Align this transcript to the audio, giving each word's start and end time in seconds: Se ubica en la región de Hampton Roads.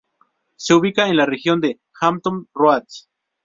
Se 0.55 0.73
ubica 0.73 1.07
en 1.07 1.15
la 1.17 1.27
región 1.27 1.61
de 1.61 1.79
Hampton 2.01 2.47
Roads. 2.55 3.07